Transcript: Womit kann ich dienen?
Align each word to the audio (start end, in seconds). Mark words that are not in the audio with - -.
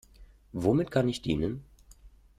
Womit 0.53 0.89
kann 0.89 1.07
ich 1.09 1.21
dienen? 1.21 1.63